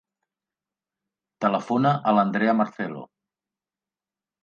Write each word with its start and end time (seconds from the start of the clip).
Telefona 1.45 1.93
a 2.13 2.17
l'Andrea 2.19 2.59
Marcelo. 2.65 3.07